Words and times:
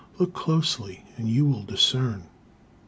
Look 0.17 0.33
closely, 0.33 1.03
and 1.17 1.29
you 1.29 1.45
will 1.45 1.61
discern." 1.61 2.23